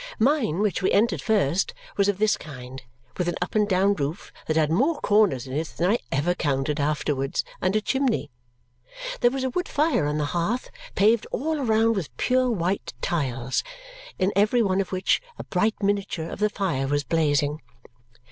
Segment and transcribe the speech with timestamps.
[0.17, 2.81] Mine, which we entered first, was of this kind,
[3.19, 6.33] with an up and down roof that had more corners in it than I ever
[6.33, 8.31] counted afterwards and a chimney
[9.19, 13.63] (there was a wood fire on the hearth) paved all around with pure white tiles,
[14.17, 17.61] in every one of which a bright miniature of the fire was blazing.